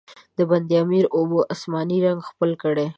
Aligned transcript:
د 0.37 0.39
بند 0.49 0.69
امیر 0.83 1.05
اوبو، 1.15 1.39
آسماني 1.53 1.97
رنګ 2.05 2.19
خپل 2.29 2.49
کړی 2.61 2.87
دی. 2.87 2.87